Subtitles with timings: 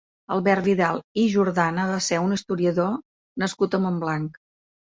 [0.35, 2.99] Albert Vidal i Jordana va ser un historiador
[3.45, 4.45] nascut a Montblanc.